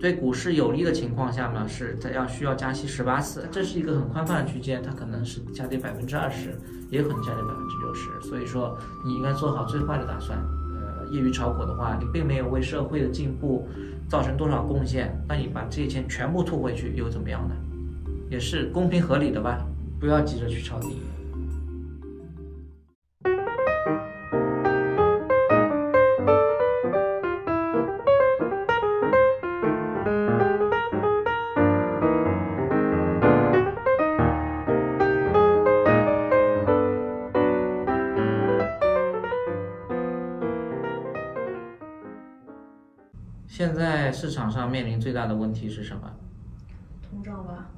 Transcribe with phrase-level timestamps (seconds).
[0.00, 6.58] 对股市有利的情况下呢，是它要需要加息十八次，这是一个很宽泛的区间，它可能是下跌百分之二十，
[6.90, 10.38] 也可能下跌百分之六十，所以说你应该做好最坏的打算。
[10.38, 13.66] 呃，业余炒股的话，你并没有为社会的进步
[14.08, 17.54] 造成多少贡献，那你把这些钱全部吐回去又怎么样呢？
[18.28, 19.64] 也是公平合理的吧，
[19.98, 21.00] 不要急着去抄底。
[44.76, 46.12] 面临最大的问题是什么？
[47.08, 47.70] 通胀吧。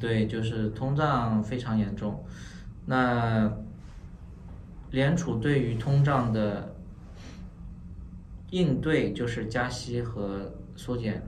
[0.00, 2.24] 对，就是通胀非常严重。
[2.86, 3.50] 那
[4.92, 6.72] 联储对于通胀的
[8.50, 11.20] 应对，就是加息和缩减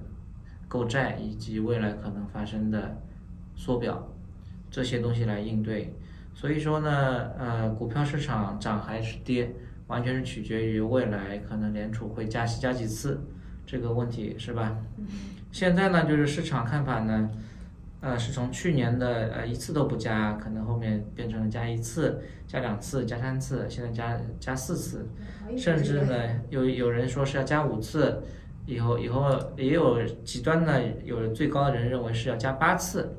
[0.69, 2.97] 购债，以及未来可能发生的
[3.57, 4.09] 缩表
[4.71, 5.93] 这些东西来应对。
[6.33, 9.53] 所以说呢，呃，股票市场涨还是跌，
[9.89, 13.21] 完全是取决于未来可能联储会加息加几次
[13.73, 14.77] 这个问题，是吧？
[15.51, 17.31] 现在呢，就是市场看法呢。
[18.03, 25.09] 呃，是从去年的呃一次都不加，可能后面变成了加一次、加两次、加三次，现在加加四次，
[25.57, 26.15] 甚至呢
[26.51, 28.23] 有有人说是要加五次，
[28.67, 33.17] 以后以后也有极端的，有最高的人认为是要加八次，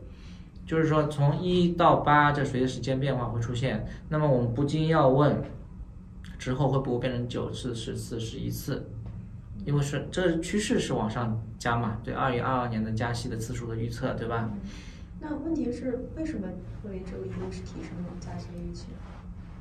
[0.68, 3.84] 就是说从一到八，这随着时间变化会出现。
[4.10, 5.42] 那么我们不禁要问，
[6.38, 8.86] 之后会不会变成九次、十次、十一次？
[9.66, 14.50] 因为是这趋势是往上加嘛，对二零二二年的加息的次数的预测，对吧？
[15.22, 16.48] 那问题是为什么
[16.84, 18.88] 会这个一路是提升了加息的预期？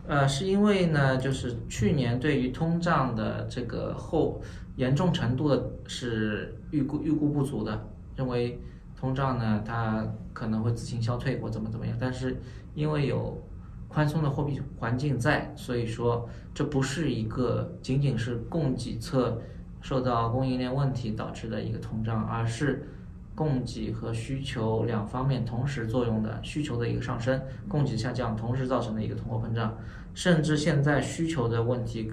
[0.08, 4.42] 呃，是因为呢，就是去年对于通胀的这个后
[4.74, 8.60] 严重程度的是预估预估不足的，认为
[8.96, 12.36] 通胀呢它可能会自行消退或怎么怎么样，但是
[12.74, 13.40] 因为有
[13.86, 19.40] 宽松的货币环境在，所以说这不是一个仅仅是供给侧。
[19.82, 22.88] 受到供应链问题导致的一个通胀，而是
[23.34, 27.38] 供给和需求两方面同时作用的需求的一个上升，
[27.68, 29.76] 供给下降同时造成的一个通货膨胀，
[30.14, 32.12] 甚至现在需求的问题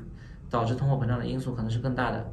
[0.50, 2.32] 导致通货膨胀的因素可能是更大的。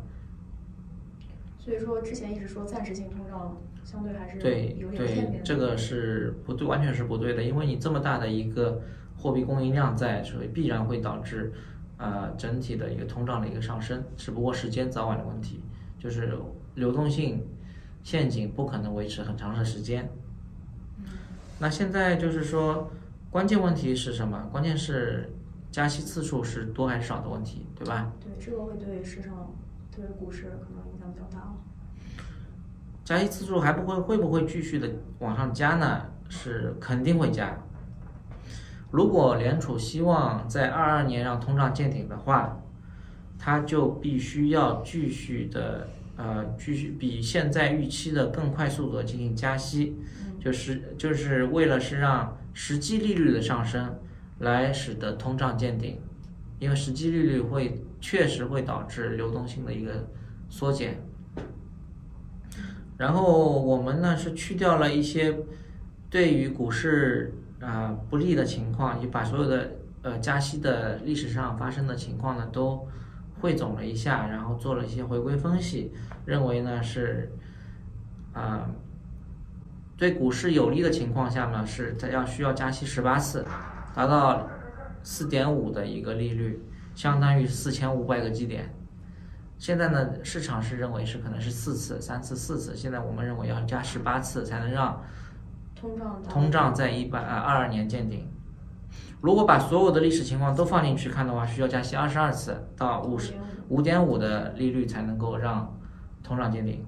[1.59, 8.81] 所以说之前一直说暂时性通胀相对还是对对，这个是不对，完全是不对的，因为你这么大的一个
[9.17, 11.53] 货币供应量在，所以必然会导致。
[11.99, 15.63] 呃，整体的一个通胀的一个上升，只不过时间早晚的问题，
[15.99, 16.39] 就是
[16.75, 17.47] 流动性
[18.03, 20.09] 陷阱不可能维持很长的时间。
[21.59, 22.91] 那现在就是说，
[23.31, 24.47] 关键问题是什么？
[24.53, 25.33] 关键是
[25.71, 28.13] 加息次数是多还是少的问题，对吧？
[28.21, 29.55] 对，这个会对市场、
[29.91, 31.55] 对股市可能影响比较大。
[33.05, 34.91] 加息次数还不会会不会继续的
[35.21, 36.05] 往上加呢？
[36.29, 37.57] 是肯定会加。
[38.91, 42.63] 如果联储希望在二二年让通胀见顶的话，
[43.39, 49.97] 它就必须要继续的呃，继续比现在预期的更快速度进行加息，
[50.41, 53.99] 就是就是为了是让实际利率的上升
[54.39, 56.01] 来使得通胀见顶，
[56.59, 60.09] 因为实际利率会确实会导致流动性的一个
[60.49, 61.03] 缩减。
[62.97, 65.37] 然后我们呢是去掉了一些
[66.09, 67.35] 对于股市。
[67.61, 69.71] 啊，不利的情况，你把所有的
[70.03, 72.87] 呃加息的历史上发生的情况呢都
[73.41, 75.91] 汇总了一下，然后做了一些回归分析，
[76.27, 77.33] 认为呢是
[78.35, 78.69] 啊
[79.97, 83.43] 对股市有利的情况下呢是它要需要加息十八次，
[83.95, 84.47] 达到
[85.03, 86.63] 四点五的一个利率，
[86.95, 88.71] 相当于四千五百个基点。
[89.57, 95.03] 现在呢市场是认为是可能是四次、三次、四次，现在我们认为要加十八次才能让。
[95.79, 98.27] 通胀通胀在一百呃二二年见顶，
[99.21, 103.35] 如果把所有的历史情况都放进去看的话，需要加息二十二次到五十
[103.69, 105.79] 五点五的利率才能够让
[106.23, 106.85] 通胀见顶。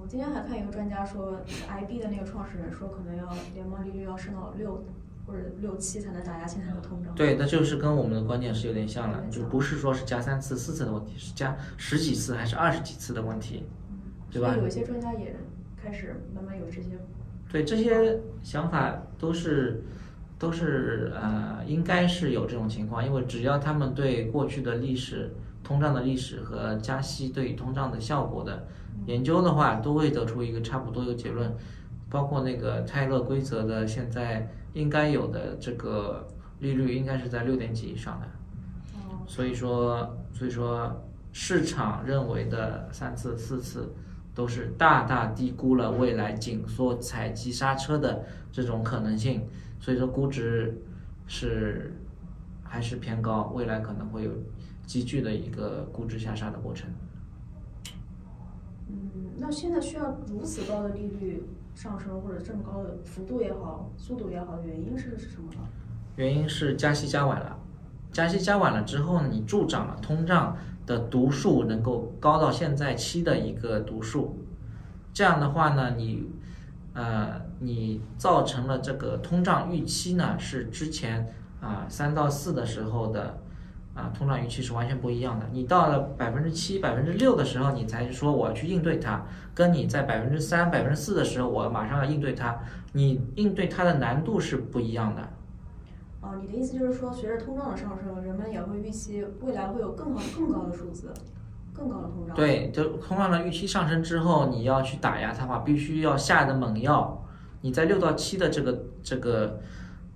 [0.00, 4.84] 我今天还看一个专家说，IB 的那个创始人说，可能要联邦利率要升到六
[5.26, 7.14] 或者六七才能打压现在的通胀。
[7.14, 13.64] 对，那就是跟我们的观点是有点像了，就不是说是加三次四次的问题，是加十几次还是二十几次的问题，
[14.30, 14.54] 对吧？
[14.56, 15.34] 有一些专家也
[15.82, 16.90] 开始慢慢有这些。
[17.48, 19.82] 对这些想法都是
[20.38, 25.32] 都是呃，应该是有这种情况，因为只要他们对过去的历史
[25.64, 28.66] 通胀的历史和加息对通胀的效果的
[29.06, 31.52] 研究的话，都会得出一个差不多的结论。
[32.10, 36.26] 包括那个泰勒规则的现在应该有的这个
[36.58, 38.26] 利率应该是在六点几以上的。
[39.26, 40.90] 所以说所以说
[41.32, 43.92] 市场认为的三次四次
[44.38, 49.42] 都是大大低估了未来紧缩踩急刹车的这种可能性，
[49.80, 50.80] 所以说估值
[51.26, 51.92] 是
[52.62, 54.30] 还是偏高，未来可能会有
[54.86, 56.88] 急剧的一个估值下杀的过程。
[58.86, 61.42] 嗯，那现在需要如此高的利率
[61.74, 65.58] 上升，或者这么高的幅度也好，速度也好，原因是是什么呢？
[66.14, 67.58] 原因是加息加晚了，
[68.12, 70.56] 加息加晚了之后呢，你助长了通胀
[70.88, 74.38] 的读数能够高到现在期的一个读数，
[75.12, 76.30] 这样的话呢，你
[76.94, 81.26] 呃你造成了这个通胀预期呢是之前
[81.60, 83.38] 啊三到四的时候的
[83.92, 85.44] 啊通胀预期是完全不一样的。
[85.52, 89.22] 你到了百分之七、百分之六的时候，你才说我要去应对它，
[89.54, 92.58] 跟你在百分之三、百分之四的时候，我马上要应对它，
[92.94, 95.28] 你应对它的难度是不一样的。
[96.20, 101.14] 哦，你的意思就是说，随着通胀的上升，人们也会预期未来会有更好、更高的数字，
[101.72, 102.34] 更高的通胀。
[102.34, 107.24] 对，就通胀的预期上升之后，你要去打压它的话，必须要下的猛药。
[107.60, 109.60] 你在六到七的这个这个，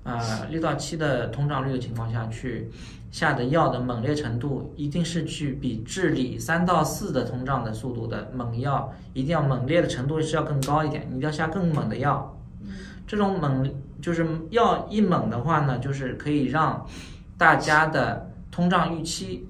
[0.02, 2.68] 呃，六到七的通胀率的情况下去
[3.12, 12.36] 下的药的猛烈程度，一定是去比治理三到四的通胀的速度的猛药，一定要猛烈的程度是要更高一点，你一定要下更猛的药。
[13.06, 13.68] 这种猛
[14.02, 16.84] 就是要一猛的话呢，就是可以让
[17.38, 19.48] 大家的通胀预期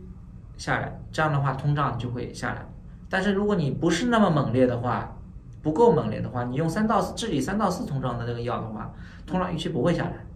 [0.56, 2.64] 下来，这样的话通胀就会下来。
[3.08, 5.16] 但是如果你不是那么猛烈的话，
[5.62, 8.92] 不够猛烈的话，你用三到治理三到四通胀的那个药的话，
[9.26, 10.26] 通胀预期不会下来。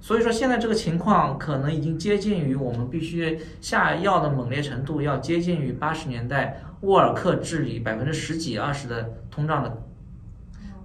[0.00, 9.82] 所以说现在这个情况可能已经接近于我们必须下药的猛烈程度，要接近于八十年代沃尔克治理百分之十几二十的通胀的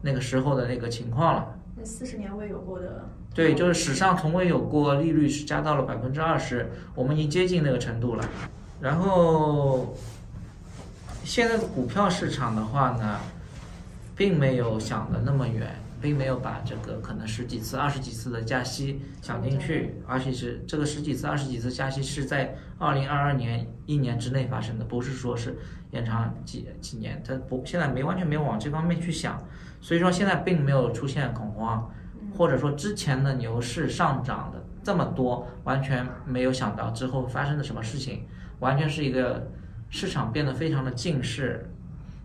[0.01, 1.56] 那个时候的那个情况了。
[1.88, 3.10] 四十年未有过的。
[3.34, 8.30] 对，就是史上从未有过利率是加到了百分之二十，我们已经接近那个程度了。
[8.81, 9.95] 然后
[11.24, 13.19] 现在的股票市场的话呢，
[14.16, 25.57] 并没有想的那么远，并没有把这个可能十几次、二十几次的加息想进去，而且是这个十几次、二十几次加息是在二零二二年一年之内发生的，不是说是
[25.92, 29.42] 延长几几年，它不现在没完全没有往这方面去想，
[29.81, 31.92] 所以说现在并没有出现恐慌。
[32.36, 38.28] 或者说之前的牛市上涨的这么多，完全没有想到之后发生的什么事情，
[38.60, 39.50] 完全是一个
[39.89, 41.68] 市场变得非常的近视，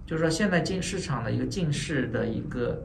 [0.05, 2.82] 就是说现在进市场的一个近视的一个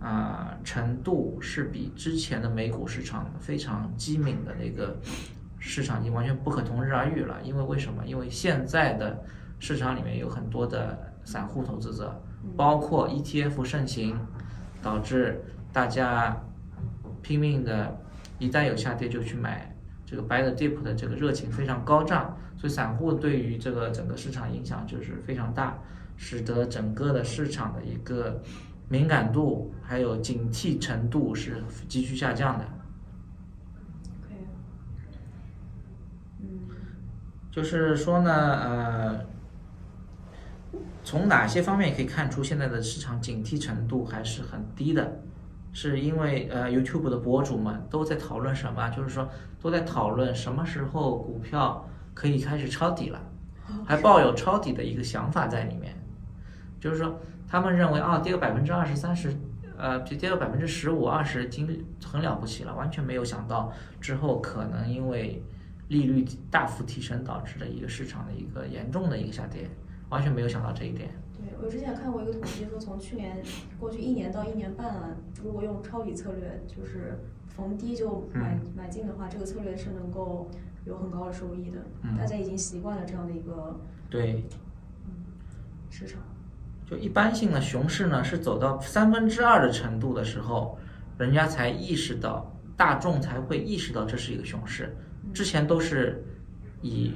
[0.00, 4.94] 啊、程度是比之前的美股市场非常机敏的那个
[5.58, 7.38] 市场已经完全不可同日而语了。
[7.42, 8.04] 因为为什么？
[8.04, 9.24] 因为现在的
[9.58, 12.20] 市场里面有很多的散户投资者，
[12.56, 14.18] 包括 ETF 盛行，
[14.82, 16.36] 导致大家
[17.22, 17.98] 拼命的，
[18.38, 19.74] 一旦有下跌就去买
[20.06, 25.78] 这个 buy the dip 的这个热情非常高涨，所以散户对于这个整个市场影响就是非常大，
[26.16, 28.40] 使得整个的市场的一个
[28.88, 32.64] 敏感度还有警惕程度是急剧下降的。
[37.50, 39.26] 就是说呢，呃，
[41.08, 45.10] 从哪些方面可以看出现在的市场警惕程度还是很低的？
[45.72, 48.90] 是因为呃，YouTube 的博主们都在讨论什么？
[48.90, 49.26] 就是说
[49.58, 53.18] 都在讨论什么时候股票可以开始抄底了，
[53.86, 55.96] 还抱有抄底的一个想法在里面。
[56.78, 57.18] 就是说，
[57.48, 59.34] 他们认为啊，跌个百分之二十、三十，
[59.78, 65.42] 呃，就跌个百分之十五、二十，已经很了不起了，完全没有想到之后可能因为
[65.88, 69.70] 利率大幅提升导致的一个市场的一个严重的一个下跌，
[70.10, 71.10] 完全没有想到这一点。
[71.36, 73.42] 对我之前看过一个统计，说从去年
[73.78, 80.50] 过去一年到一年半啊，如果用抄底策略，就是逢低就买、买进的话，这个策略是能够
[80.84, 81.78] 有很高的收益的。
[82.02, 84.44] 嗯大家已经习惯了这样的一个对，
[85.90, 86.20] 市场。
[86.86, 90.78] 就一般性的熊市呢，是走到三分之二的程度的时候，
[91.18, 94.96] 人家才意识到，大众才会意识到这是一个熊市。
[95.34, 96.24] 之前都是
[96.80, 97.12] 以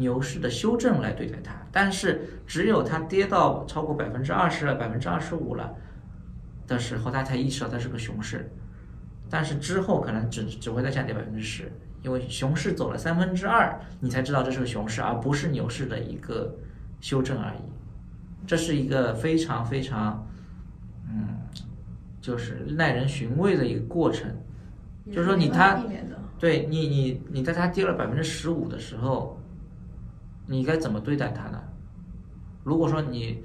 [0.00, 5.72] 牛市的修正来对待它，但是只有它跌到超过百分之二十了、百分之二十五了
[6.66, 8.50] 的时候，它才意识到它是个熊市。
[9.28, 11.70] 但是之后可能只只会再下跌百分之十，
[12.02, 16.52] 因为熊市走了三分之二，你才知道这是个熊市，而不是牛市的一个
[17.00, 17.60] 修正而已。
[18.46, 20.26] 这是一个非常非常，
[21.08, 21.38] 嗯，
[22.20, 24.28] 就是耐人寻味的一个过程。
[25.12, 25.80] 就是说你它。
[26.40, 29.38] 对你，你你在它跌了百分之十五的时候，
[30.50, 31.62] 你该怎么对待它呢？
[32.64, 33.40] 如果说你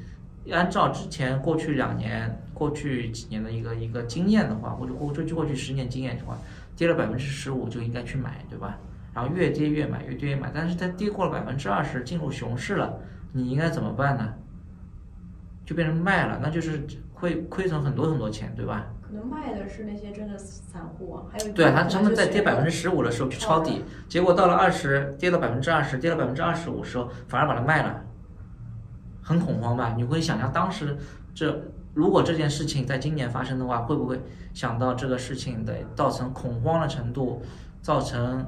[0.51, 6.35] 按照之前过去两年、过去几年的一个一个经验的话，或者过去过去十年经验的话，
[6.75, 8.79] 跌了百分之十五就应该去买，对吧？
[9.13, 10.51] 然后越跌越买，越跌越买。
[10.51, 12.99] 但是它跌过了百分之二十，进入熊市了，
[13.33, 14.33] 你应该怎么办呢？
[15.63, 18.87] 就变成卖了，那就是会亏损很多很多钱，对吧？
[19.15, 28.01] 可能卖的是那些真的散户啊，还有对啊，他他们在跌百分之十，五的时候去抄底，结果到了二十，跌到百分之二十，跌到百分之二十五的时候，反而把它卖了，
[29.21, 29.93] 很恐慌吧？
[29.95, 30.97] 你会想象当时
[31.33, 31.61] 这
[31.93, 34.21] 如果这件事情在今年发生的话，会不会
[34.53, 37.41] 想到这个事情的造成恐慌的程度，
[37.81, 38.45] 造成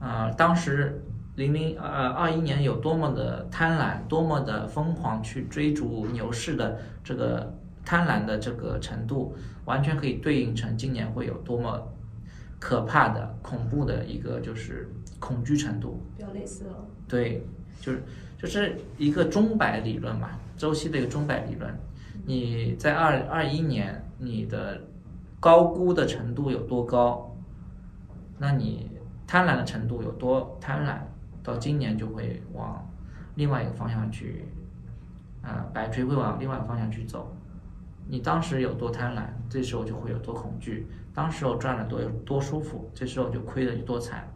[0.00, 1.00] 啊、当时
[1.36, 11.92] 零零呃二一年有多么的贪婪，多么的疯狂去追逐牛市的这个贪婪的这个程度，完全可以对应成今年会有多么
[12.58, 14.88] 可怕的、恐怖的一个就是
[15.18, 16.00] 恐惧程度。
[16.16, 16.74] 比较类似了。
[17.06, 17.46] 对，
[17.80, 18.02] 就是
[18.38, 21.72] 就是一个钟摆理论嘛，周期的一个钟摆理论。
[22.26, 24.80] 你在二二一年你的
[25.38, 27.36] 高估的程度有多高，
[28.38, 28.90] 那你
[29.26, 31.00] 贪婪的程度有多贪婪，
[31.42, 32.88] 到今年就会往
[33.34, 34.46] 另外一个方向去，
[35.42, 37.36] 啊、摆锤会往另外一个方向去走。
[38.06, 44.28] 你当时有多贪婪，这时候就会有多恐惧；当时候赚了多有多舒服，这时候就亏的有多惨。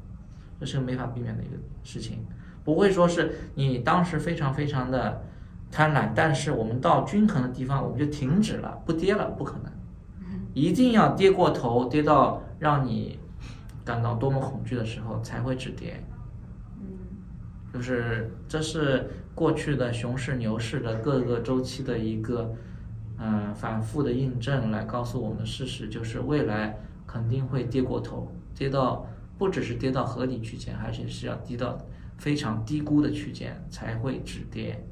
[0.60, 1.52] 这是没法避免的一个
[1.84, 2.24] 事情，
[2.64, 5.22] 不会说是你当时非常非常的
[5.70, 9.70] 贪婪，但是我们到均衡的地方我们就停止了，不跌了，不可能，
[10.54, 13.20] 一定要跌过头，跌到让你
[13.84, 16.02] 感到多么恐惧的时候才会止跌。
[16.80, 16.88] 嗯，
[17.72, 22.52] 就是这是过去的熊市、牛市的各个周期的一个
[23.18, 29.06] 嗯、呃反复的印证，来告诉我们的事实，就是未来肯定会跌过头，跌到
[29.36, 31.78] 不只是跌到合理区间，而且是要跌到
[32.16, 34.84] 非常低估的区间才会止跌。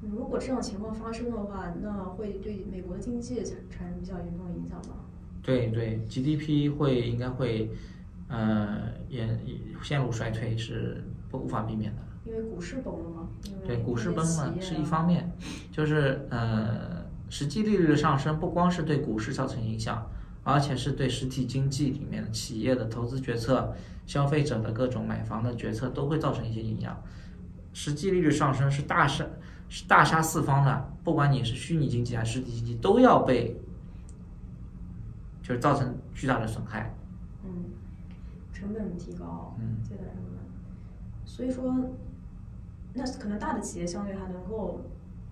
[0.00, 4.96] 如果这种情况发生的话，那会对美国的经济产产生比较严重的影响吗？
[5.42, 7.70] 对对，GDP 会应该会
[8.28, 9.26] 呃也
[9.82, 12.02] 陷入衰退是不无法避免的。
[12.26, 13.28] 因为股市崩了嘛，
[13.66, 15.32] 对，股市崩了是一一方面，
[15.72, 16.97] 就是呃，
[17.30, 20.06] 实际利率的上升不光是对股市造成影响，
[20.44, 23.74] 而且是对实体经济里面的企业的投资决策、
[24.06, 27.00] 消费者的各种买房的决策都会造成一些影响。
[27.74, 29.24] 实际利率上升是大杀
[29.68, 33.54] 是大杀四方的，不管你是虚拟经济还是实体经济，都要被
[35.42, 36.94] 就是造成巨大的损害。
[37.44, 37.50] 嗯，
[38.52, 41.74] 成本提高，嗯借贷成本，所以说，
[42.94, 44.80] 那可能大的企业相对还能够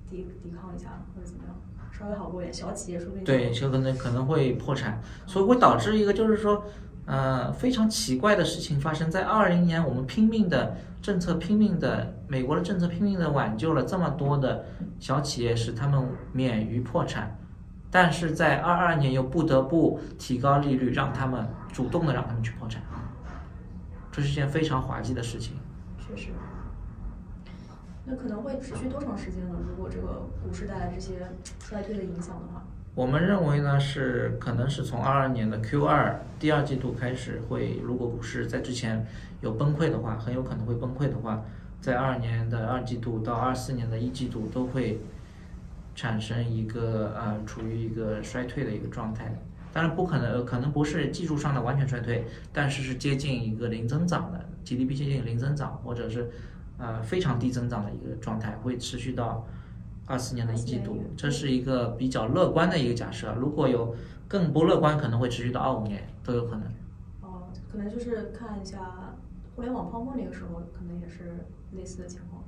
[0.08, 1.54] 抵抵抗一下，或者怎么样，
[1.90, 2.52] 稍微好过一点。
[2.52, 6.64] 小企业说不定对，就可能可能会破产，所以会导致一个就是说，
[7.06, 14.66] 呃，非常奇怪的事情发生在二零年，我们拼命的政策，拼命的美国的政策，拼命的挽救了这么多的
[14.98, 17.38] 小企业，使他们免于破产，
[17.90, 22.82] 但是在二二年又不得不提高利率，让他们主动的让他们去破产，
[24.10, 25.56] 这是件非常滑稽的事情。
[25.98, 26.30] 确实。
[28.08, 29.56] 那可能会持续多长时间呢？
[29.68, 31.14] 如果这个股市带来这些
[31.58, 39.04] 衰退的影响的话，我们认为呢是可能是从二二年的 Q 二第二季度开始会，如果股市在之前
[39.40, 41.42] 有崩溃的话，很有可能会崩溃的话，
[41.80, 45.00] 在二二年的二季度到二四年的一季度都会
[45.96, 49.34] 产生一个呃处于一个衰退的一个状态。
[49.72, 56.30] 当然不可能，可能不是技术上的完全衰退，但是是接近一个零增长的 GDP 接近零增长，或者是
[56.78, 59.47] 呃非常低增长的一个状态，会持续到
[60.06, 63.35] 二四年的一季度，这是一个比较乐观的一个假设。
[63.35, 63.95] 如果有
[64.28, 66.62] 更不乐观，可能会持续到二五年都有可能。
[67.23, 69.14] 哦，可能就是看一下
[69.54, 72.45] 互联网泡沫那个时候，可能也是类似的情况，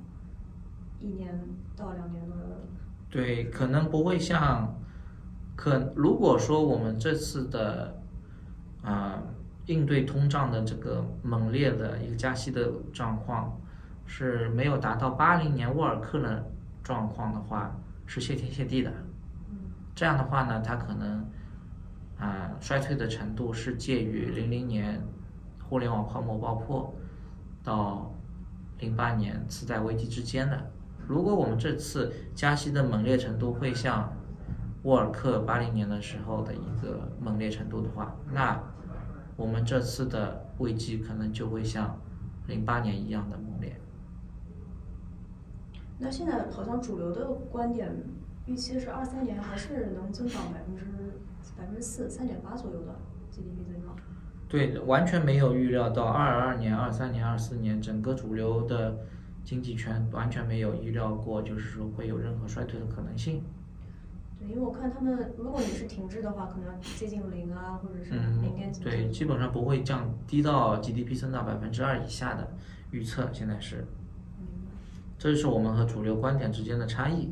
[0.99, 1.39] 一年
[1.75, 2.35] 到两年的，
[3.09, 4.75] 对，可能不会像，
[5.55, 7.95] 可如果说我们这次的
[8.81, 9.21] 啊、
[9.65, 13.59] 应对通胀的这个猛烈的一个加息的状况
[14.11, 16.43] 是没有达到八零年沃尔克的
[16.83, 17.71] 状况的话，
[18.07, 18.89] 是谢天谢地的。
[19.51, 19.57] 嗯
[19.93, 21.23] 这样的话呢，它可能
[22.17, 24.99] 啊、衰退的程度是介于零零年
[25.69, 26.91] 互联网泡沫爆破
[27.63, 28.11] 到
[28.79, 30.71] 零八年次贷危机之间的。
[31.07, 34.11] 如果我们这次加息的猛烈程度会像
[34.83, 38.59] 沃尔克八零年的时候的一个猛烈程度的话，那
[39.35, 41.95] 我们这次的危机可能就会像
[42.47, 43.79] 零八年一样的猛烈。
[45.99, 47.93] 那现在好像主流的观点
[48.45, 50.83] 预期是二三年还是能增长百分之
[51.57, 52.95] 百分之四三点八左右的
[53.29, 53.95] GDP 增长。
[54.47, 58.97] 对，完全没有预料到二二年、二三年、二四年整个主流的
[59.43, 63.43] 经济圈完全没有预料过，就是说会有任何衰退的可能性。
[64.39, 72.49] 对，因为我看他们，如果你是停滞的话，可能接近零啊，或者是嗯零点几。，对，基本上不会降低到 GDP 增长百分之二以下的
[72.91, 73.85] 预测，现在是。
[75.19, 77.29] 这就是我们和主流观点之间的差异。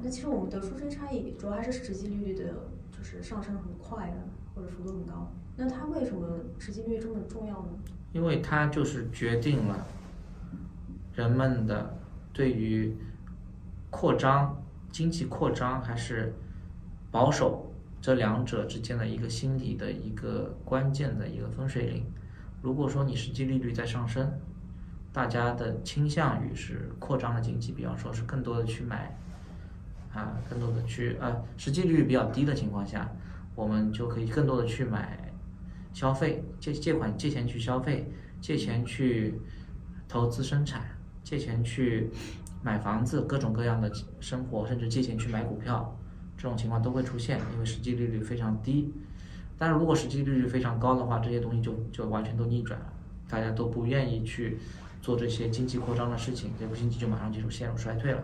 [0.00, 2.44] 那其实我们得出这些差异，主要还是实际利率的，
[2.96, 4.16] 就是上升很快的，
[4.54, 5.30] 或者幅度很高。
[5.56, 7.70] 那它为什么实际利率这么重要呢？
[8.12, 9.84] 因为它就是决定了
[11.14, 11.98] 人们的
[12.32, 12.96] 对于
[13.90, 14.56] 扩张、
[14.92, 16.32] 经济扩张还是
[17.10, 22.06] 保守这两者之间的一个心理的一个关键的一个分水岭。
[22.62, 24.32] 如果说你实际利率在上升，
[25.18, 29.12] 大家的倾向于是扩张的经济，比方说是更多的去买，
[30.14, 33.10] 啊，更多的去呃，实际利率比较低的情况下，
[33.56, 35.18] 我们就可以更多的去买
[35.92, 38.08] 消费，借借款借钱去消费，
[38.40, 39.40] 借钱去
[40.08, 40.82] 投资生产，
[41.24, 42.08] 借钱去
[42.62, 45.98] 买房子，各种各样的生活，甚至借钱去买股票，
[46.36, 48.94] 这种情况都会出现，因为实际利率非常低。
[49.58, 52.86] 但是如果实际利率非常高的话，这些东西就就完全都逆转了，
[53.28, 54.56] 大家都不愿意去
[55.08, 58.22] 做这些经济扩张的事情，这部经济就马上就陷入衰退了，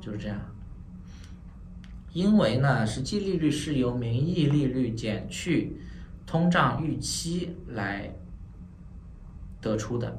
[0.00, 0.40] 就是这样。
[2.14, 5.78] 因为呢，实际利率是由名义利率减去
[6.26, 8.10] 通胀预期来
[9.60, 10.10] 得出的，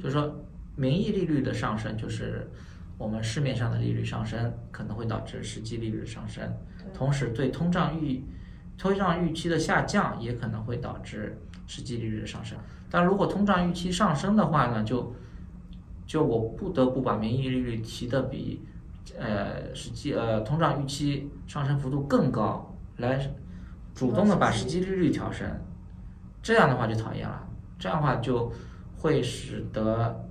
[0.00, 0.40] 就是说
[0.76, 2.48] 名义利率的上升就是
[2.96, 6.48] 我们市面上的利率上升可能会导致实际利率的上升，
[6.94, 8.24] 同时对通胀预
[8.78, 12.56] 通胀预期的下降也可能会导致实际利率的上升。
[12.92, 15.14] 但如果通胀预期上升的话呢，就
[16.06, 18.60] 就我不得不把名义利率提的比
[19.18, 23.18] 呃实际呃通胀预期上升幅度更高，来
[23.94, 25.48] 主动的把实际利率调升。
[26.42, 28.52] 这样的话就讨厌了，这样的话就
[28.98, 30.28] 会使得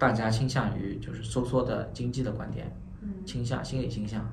[0.00, 2.74] 大家倾向于就是收缩的经济的观点，
[3.24, 4.28] 倾向心理倾向。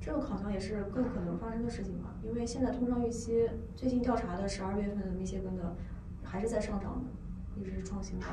[0.00, 5.76] 这个好像也是更可能发生的事情吧，因为现在通胀预期最近调查的十二月份的密歇根的
[6.32, 8.24] 还是在上涨的，一直是创新高。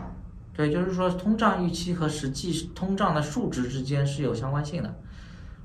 [0.54, 4.96] 对，就是说通胀预期和实际通胀的数值之间是有相关性的。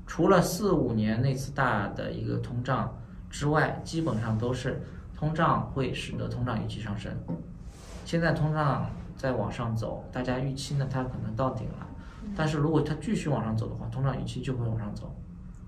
[0.05, 2.93] 除了四五年那次大的一个通胀
[3.29, 4.81] 之外，基本上都是
[5.15, 7.09] 通胀会使得通胀预期上升。
[8.03, 11.87] 现在通胀在往上走，大家预期呢它可能到顶了，
[12.35, 15.15] 但是如果它继续往上走的话，通胀预期就会往上走。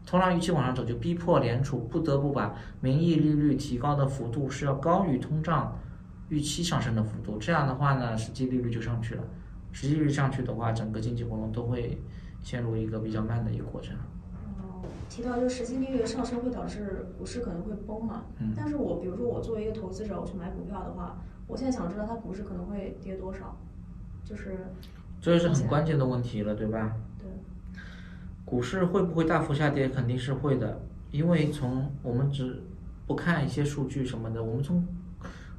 [0.06, 5.73] 通胀预期往上走，就逼迫联储不得不把名义利率提高的幅度是要高于通胀
[6.29, 7.37] 预期上升的幅度。
[7.37, 9.23] 这样的话呢，实际利率就上去了。
[9.71, 12.01] 实际利率上去的话，整个经济活动都会
[12.41, 13.95] 陷入一个比较慢的一个过程。
[14.59, 18.23] 哦，提到就是实际利率的上升会导致股市可能会崩嘛？
[18.39, 18.53] 嗯。
[18.55, 23.57] 但是我比如说我作为一个投资者，我去买股票的话，我现在想知道它股市可能会跌多少，
[24.23, 24.57] 就是。
[25.19, 26.95] 这是很关键的问题了，对吧？
[27.17, 27.27] 对
[28.45, 29.89] 股市会不会大幅下跌？
[29.89, 32.61] 肯定是会的，因为从我们只
[33.07, 34.85] 不看一些数据什么的，我们从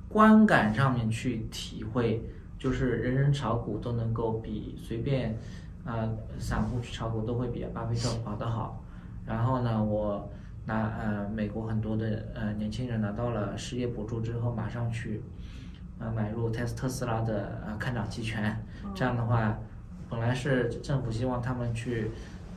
[0.08, 2.22] 观感上面去体会，
[2.58, 5.36] 就是人人炒股都能够比随便
[5.84, 8.82] 啊散户去炒股都会比巴菲特跑得好。
[9.26, 10.28] 然后呢，我
[10.64, 15.22] 拿呃美国很多的呃年轻人拿到了失业补助之后，马上去
[15.98, 19.58] 呃买入特特斯拉的呃看涨期权，这样的话，
[20.08, 22.10] 本来是政府希望他们去。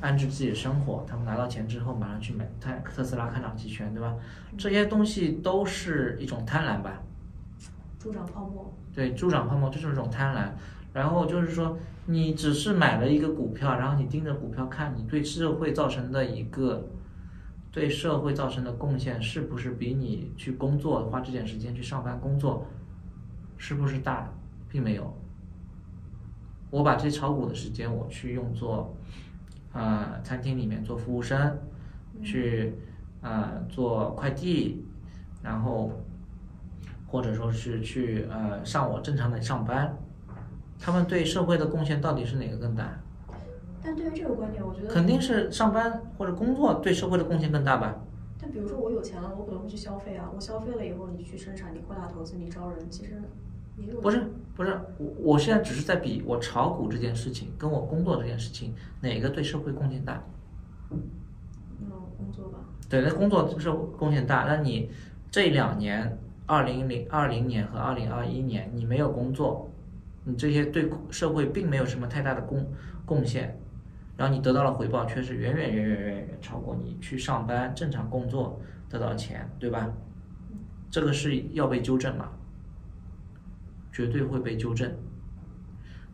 [0.04, 4.16] 安置自己的生活，他们拿到钱之后马上去买特特斯拉看涨期权，对吧？
[4.58, 7.00] 这些东西都是一种贪婪吧？
[8.02, 8.74] 助长泡沫。
[8.94, 10.50] 对，助长泡沫就是一种贪婪。
[10.94, 16.90] 然后就是说，你只是买了一个股票，然后你盯着股票看，你对社会造成的一个
[17.72, 22.66] 对社会造成的贡献，是不是比你去工作花这点时间去上班工作，
[23.58, 24.34] 是不是大？
[24.68, 25.14] 并没有。
[26.70, 28.96] 我把这炒股的时间我去用作。
[29.74, 31.58] 啊，餐厅里面做服务生，
[32.22, 32.74] 去
[33.22, 34.84] 啊做快递，
[35.42, 35.90] 然后
[37.12, 39.98] 或者说是去呃上我正常的上班，
[40.80, 43.00] 他们对社会的贡献到底是哪个更大？
[43.84, 48.00] 但对于这个观点，我觉得肯定是上班或者工作对社会的贡献更大吧。
[48.40, 53.22] 但比如说我有钱了，我可能会去消费啊，我消费了以后，你去生产，你扩大投资，你招人，其实
[54.02, 54.24] 不是。
[54.54, 60.22] 不是我，我现在只是在比我炒股这件事情跟我工作这件事情哪个对社会贡献大？
[60.90, 62.60] 那工作吧。
[62.90, 64.44] 对，那工作是贡献大。
[64.44, 64.92] 那你
[65.32, 66.16] 这两年，
[66.52, 69.72] 二零零二零年和二零二一年，你没有工作，
[70.26, 72.68] 你这些对社会并没有什么太大的贡
[73.06, 73.58] 贡献，
[74.18, 78.60] 然后你得到了回报，却是远远远远远远超过你去上班正常工作
[78.90, 79.90] 得到钱，对吧？
[80.90, 82.28] 这个是要被纠正嘛？
[83.94, 84.92] 绝对会被纠正。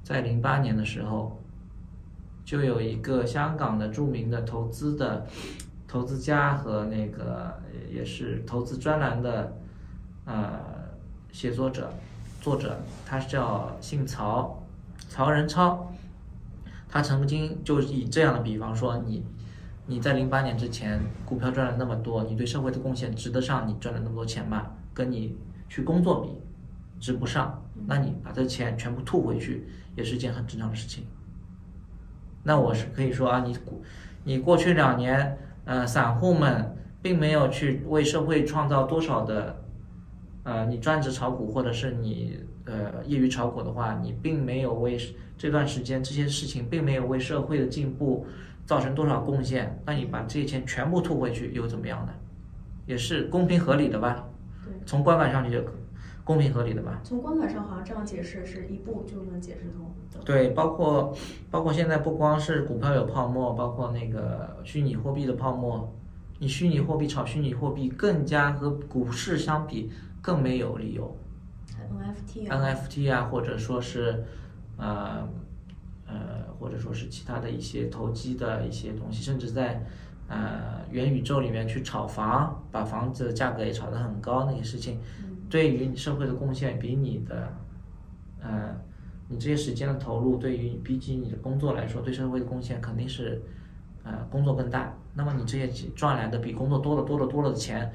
[0.03, 1.41] 在零八年的时候，
[2.45, 5.25] 就有一个香港的著名的投资的
[5.87, 9.57] 投资家和那个也是投资专栏的
[10.27, 10.59] 呃
[11.31, 11.91] 写作者
[12.39, 14.63] 作者，他叫姓曹，
[15.09, 15.91] 曹仁超。
[16.89, 19.25] 他曾经就以这样的比方说，你
[19.87, 24.67] 你在零八年之前股票赚了那么多，你对社会的贡献值得上你赚了那么多钱吗？
[24.93, 25.35] 跟你
[25.67, 26.29] 去工作比，
[26.99, 27.61] 值不上。
[27.85, 31.05] 那你把这钱全部吐回去，也是一件很正常的事情。
[32.43, 33.83] 那我是可以说啊，你股，
[34.23, 39.63] 你过去两年，呃，散户们并没有去为社会创造多少的，
[40.47, 44.97] 呃，你专职炒股或者是你呃业余炒股的话，你并没有为
[45.37, 48.25] 这段时间这些事情并没有为社会的进步
[48.65, 49.77] 造成多少贡献。
[49.85, 52.13] 那你把这些钱全部吐回去又怎么样呢？
[52.85, 54.23] 也是公平合理的吧？
[54.63, 55.61] 对，从观感上你就
[56.23, 57.01] 公平合理的吧？
[57.03, 60.23] 从观感上好像这样解释是一步就能解释通的。
[60.23, 61.13] 对，包括
[61.51, 65.93] 包括现在不光是股票有泡沫，包括那个虚拟货币的泡沫，
[66.39, 69.91] 你虚拟货币炒虚拟货币更加和股市相比
[70.27, 71.15] 更没有理由。
[71.71, 74.25] NFT 啊 NFT 啊，或者说是
[74.75, 75.25] 呃
[76.05, 79.81] 呃，或者说是其他的一些投机的一些东西，甚至在
[80.27, 84.99] 呃元宇宙里面去炒房，把房子的价格也炒得很高，那些事情，
[85.49, 87.53] 对于你社会的贡献比你的
[88.41, 88.75] 呃
[89.29, 93.41] 你这些时间的投入，对于比起你的工作来说，对社会的贡献肯定是
[94.03, 94.93] 呃工作更大。
[95.13, 97.89] 那么你这些赚来的比工作多了多了多了的钱，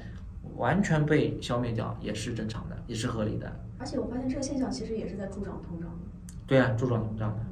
[0.55, 3.51] 完全被消灭掉，也是正常的，也是合理的。
[3.79, 5.97] 而且我发现这个现象其实也是在助长通胀的。
[6.45, 7.45] 对啊，助长通胀的，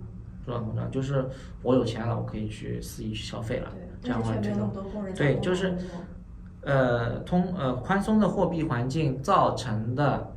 [0.45, 1.25] 助长通胀就是
[1.62, 5.77] 我有钱了，我可以去肆意去消费了对，，这样的话这但是却没有那么种多工人对，就是
[6.62, 10.34] 呃通呃宽松的货币环境造成的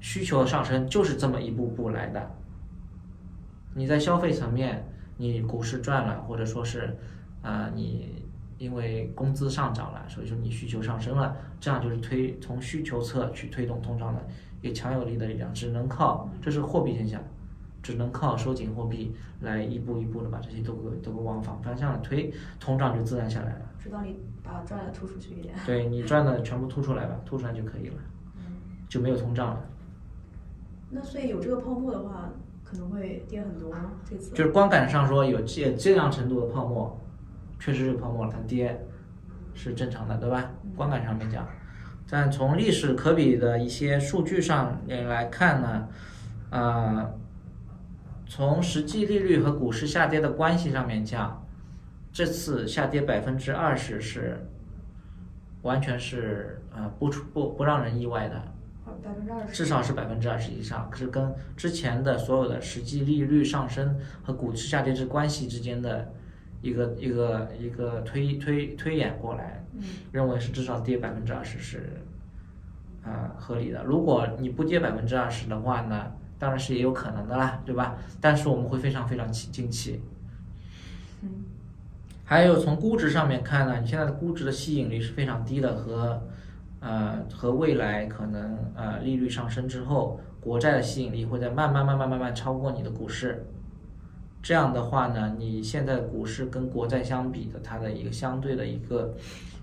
[0.00, 2.30] 需求上升，就是这么一步步来的。
[3.74, 4.86] 你在消费层面，
[5.16, 6.96] 你股市赚了，或者说是
[7.42, 8.23] 啊、呃你
[8.58, 14.26] 因为工资上涨了，所以说你需求上升了，这样就是推从需求侧去推动通胀的
[14.60, 17.20] 一个强有力的力量，只能靠这是货币现象，
[17.82, 23.60] 只能靠收紧货币来一步一步的把这些都给都给往反方向的推，通胀就自然下来了。
[23.78, 25.54] 直到你把赚的吐出去一点。
[25.66, 27.96] 对你赚的全部吐出来吧，吐出来就可以了，
[28.88, 29.60] 就没有通胀了。
[30.90, 32.30] 那所以有这个泡沫的话，
[32.62, 33.92] 可能会跌很多吗？
[34.08, 36.98] 这次就是观感上说有这这样程度的泡沫，
[37.58, 38.78] 确实是泡沫了，它跌
[39.54, 40.50] 是正常的，对吧？
[40.76, 41.48] 观感上面讲，
[42.10, 45.88] 但从历史可比的一些数据上面来看呢，
[46.50, 47.14] 呃，
[48.26, 51.46] 从实际利率和股市下跌的关系上面讲，
[52.12, 54.46] 这次下跌百分之二十是
[55.62, 58.42] 完全是呃不出不不让人意外的。
[59.02, 66.12] 百分之二十，至少是百分之二十以上，是跟之前的所有的实际利率上升和股市下跌之关系之间的
[66.64, 69.62] 一个一个一个推推推演过来，
[70.10, 72.00] 认为是至少跌百分之二十是
[73.04, 73.84] 啊、合理的。
[73.84, 77.98] 如果你不跌百分之二十的话呢，当然是也有可能的啦，对吧？
[78.18, 80.00] 但是我们会非常非常气惊奇。
[81.20, 81.44] 嗯，
[82.24, 86.22] 还有从估值上面看呢，你现在的估值的吸引力是非常低的，和
[86.80, 93.44] 呃和未来可能呃利率上升之后，国债的吸引力会在慢慢慢慢慢慢超过你的股市。
[94.44, 99.14] 这样的话呢，你现在股市跟国债相比的它的一个相对的一个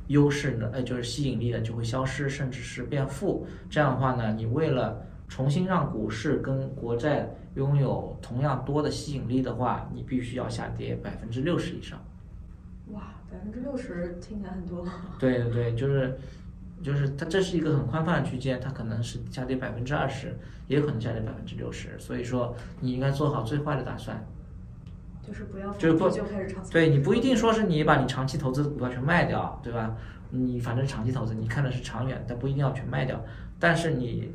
[0.07, 3.45] 优势呢，呃，就是吸引力呢就会消失，甚至是变负。
[3.69, 11.99] 这样的话呢，你为了重新让股市跟国债拥有同样多的吸引力的话，你必须要下跌百分之六十以上。
[12.87, 14.83] 哇，百分之六十听起来很多。
[15.19, 16.17] 对对对，就是
[16.81, 20.35] 就是它这是一个很宽泛的区间，它可能是下跌百分之二十，
[20.67, 24.25] 也可能下跌百分之六十，所以说你应该做好最坏的打算。
[25.25, 29.95] 就是不要就是不就开始长期对你不一定说是你把你长期投资的股票全卖掉，对吧？
[30.29, 33.21] 你反正长期投资，你看的是长远，但不一定要全卖掉。
[33.59, 34.31] 但是你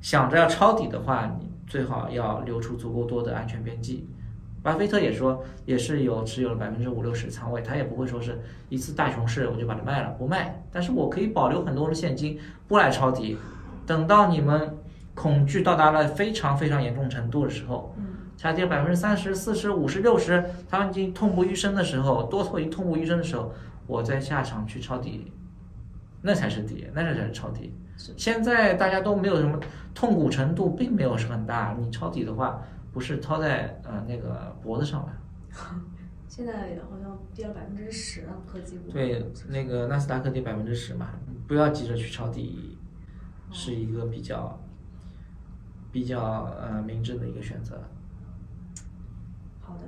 [0.00, 4.08] 想着要抄底的话，你最好要留出足够多的安全边际。
[4.62, 10.62] 巴菲特也说，也是有持有了百分之五六十仓位，他也不会说是一次大熊市我就把它卖了，不卖。
[10.70, 13.36] 但是我可以保留很多的现金，不来抄底。
[13.86, 14.76] 等到你们
[15.14, 18.04] 恐惧到达了非常非常严重程度的时候，嗯
[18.40, 23.52] 下跌百分之三十、四十、五十、六十，他们已经痛不欲生的时候，多头已经痛不欲生的时候，
[23.86, 25.30] 我再下场去抄底，
[26.22, 27.74] 那才是底，那才是抄底。
[28.16, 29.60] 现在大家都没有什么
[29.94, 31.76] 痛苦程度，并没有是很大。
[31.78, 32.62] 你抄底的话，
[32.94, 35.12] 不是抄在呃那个脖子上吧？
[36.26, 38.90] 现在好像跌了百分之十了，科技股。
[38.90, 41.10] 对，那个纳斯达克跌百分之十嘛，
[41.46, 42.78] 不要急着去抄底，
[43.52, 44.58] 是一个比较
[45.92, 47.78] 比较呃明智的一个选择。
[49.70, 49.82] 好的。